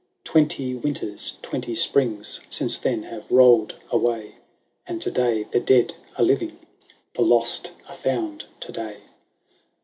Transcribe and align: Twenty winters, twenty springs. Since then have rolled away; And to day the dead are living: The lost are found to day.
Twenty 0.23 0.73
winters, 0.73 1.37
twenty 1.43 1.75
springs. 1.75 2.39
Since 2.49 2.79
then 2.79 3.03
have 3.03 3.29
rolled 3.31 3.75
away; 3.91 4.37
And 4.87 4.99
to 5.03 5.11
day 5.11 5.43
the 5.51 5.59
dead 5.59 5.93
are 6.17 6.25
living: 6.25 6.57
The 7.13 7.21
lost 7.21 7.71
are 7.87 7.93
found 7.93 8.45
to 8.61 8.71
day. 8.71 8.97